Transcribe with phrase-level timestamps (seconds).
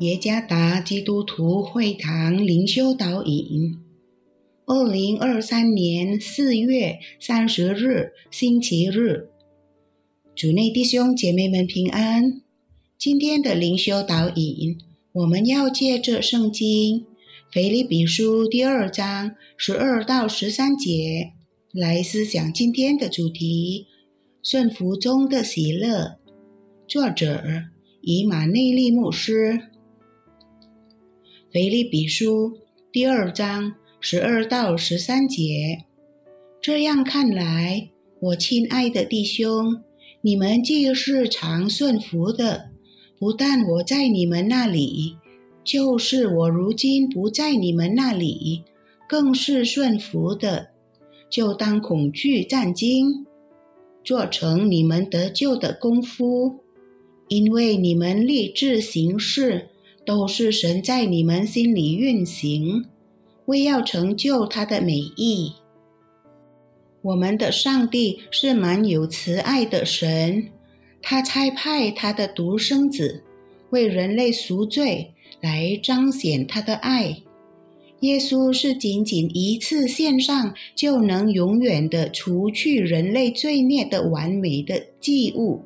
[0.00, 3.78] 耶加达基督徒会堂灵修导引，
[4.64, 9.28] 二零二三年四月三十日星期日，
[10.34, 12.40] 主内弟兄姐妹们平安。
[12.96, 14.78] 今天的灵修导引，
[15.12, 17.04] 我们要借着圣经
[17.52, 21.32] 腓立比书第二章十二到十三节
[21.74, 23.86] 来思想今天的主题：
[24.42, 26.16] 顺服中的喜乐。
[26.88, 27.44] 作者
[28.00, 29.60] 以马内利牧师。
[31.52, 32.58] 腓立比书
[32.92, 35.84] 第二章十二到十三节，
[36.60, 37.88] 这样看来，
[38.20, 39.82] 我亲爱的弟兄，
[40.20, 42.70] 你们既是常顺服的，
[43.18, 45.16] 不但我在你们那里，
[45.64, 48.62] 就是我如今不在你们那里，
[49.08, 50.68] 更是顺服的，
[51.28, 53.26] 就当恐惧战惊，
[54.04, 56.60] 做成你们得救的功夫，
[57.26, 59.66] 因为你们立志行事。
[60.04, 62.86] 都是神在你们心里运行，
[63.46, 65.52] 为要成就他的美意。
[67.02, 70.48] 我们的上帝是蛮有慈爱的神，
[71.00, 73.22] 他差派他的独生子
[73.70, 77.22] 为人类赎罪，来彰显他的爱。
[78.00, 85.60] 耶稣是仅仅一次献上就能永远的除去人类罪孽的完美的祭物。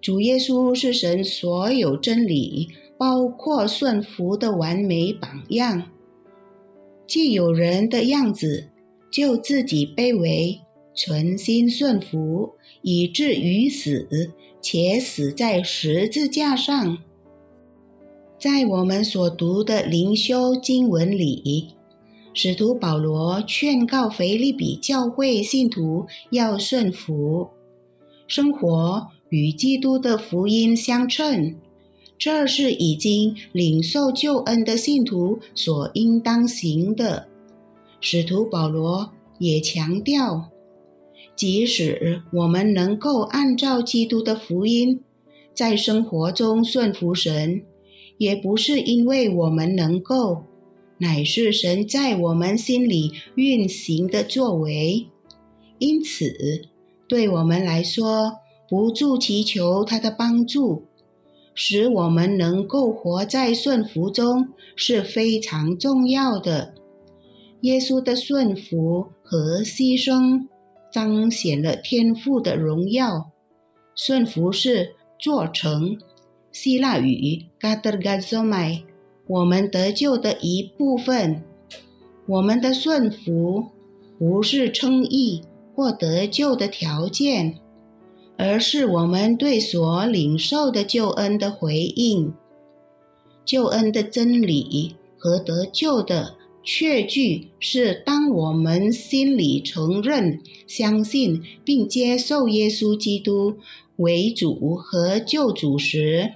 [0.00, 2.68] 主耶稣是神所有真理。
[3.00, 5.84] 包括顺服的完美榜样，
[7.06, 8.68] 既有人的样子，
[9.10, 10.60] 就自己卑微，
[10.94, 12.50] 存心顺服，
[12.82, 16.98] 以至于死，且死在十字架上。
[18.38, 21.68] 在我们所读的灵修经文里，
[22.34, 27.48] 使徒保罗劝告腓利比教会信徒要顺服，
[28.26, 31.56] 生活与基督的福音相称。
[32.20, 37.26] 这是已经领受救恩的信徒所应当行的。
[37.98, 40.50] 使徒保罗也强调，
[41.34, 45.00] 即使我们能够按照基督的福音
[45.54, 47.62] 在生活中顺服神，
[48.18, 50.44] 也不是因为我们能够，
[50.98, 55.06] 乃是神在我们心里运行的作为。
[55.78, 56.68] 因此，
[57.08, 58.34] 对我们来说，
[58.68, 60.82] 不住祈求他的帮助。
[61.62, 66.72] 使我们能够活在顺服中是非常重要的。
[67.60, 70.46] 耶稣的顺服和牺牲
[70.90, 73.30] 彰显了天父的荣耀。
[73.94, 75.98] 顺服是做成，
[76.50, 78.84] 希腊语 “gadergazomai”，
[79.26, 81.42] 我们得救的一部分。
[82.24, 83.66] 我们的顺服
[84.18, 85.42] 不是称义
[85.74, 87.58] 或得救的条件。
[88.42, 92.32] 而是我们对所领受的救恩的回应，
[93.44, 103.58] 救恩的真理和得救的确据是：当我们心里承认、相信并接受耶稣基督
[103.96, 106.30] 为主和救主时，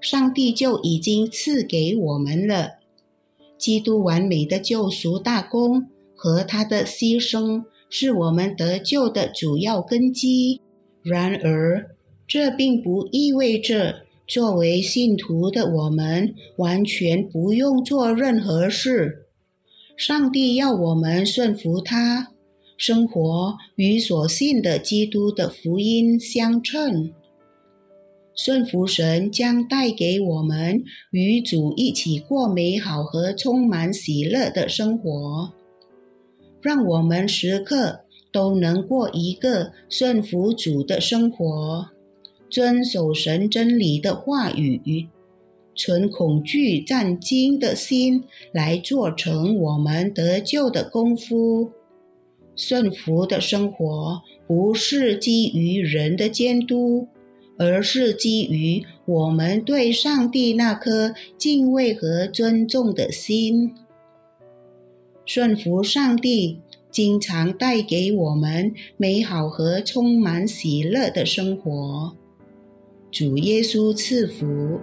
[0.00, 2.70] 上帝就已经赐给我们了。
[3.56, 5.86] 基督完美的救赎大功
[6.16, 10.60] 和他的牺牲，是我们得救的主要根基。
[11.04, 11.90] 然而，
[12.26, 19.26] 这并不意味着作为信徒的我们完全不用做任何事。
[19.98, 22.32] 上帝要我们顺服他，
[22.78, 27.12] 生活与所信的基督的福音相称。
[28.34, 35.52] 顺服神将带给我们与主一起过美好和充满喜乐的生活，
[36.62, 38.03] 让我们时刻。
[38.34, 41.90] 都能过一个顺服主的生活，
[42.50, 45.06] 遵守神真理的话语，
[45.76, 51.70] 存恐惧战惊的心来做成我们得救的功夫。
[52.56, 57.06] 顺服的生活不是基于人的监督，
[57.56, 63.76] 而是基于我们对上帝那颗敬畏和尊重的心。
[65.24, 66.58] 顺服上帝。
[66.94, 72.16] 经常带给我们美好和充满喜乐的生活。
[73.10, 74.78] 主耶稣赐福。